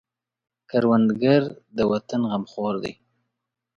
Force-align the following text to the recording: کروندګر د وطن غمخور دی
کروندګر 0.69 1.41
د 1.77 1.77
وطن 1.91 2.21
غمخور 2.31 2.73
دی 2.83 2.93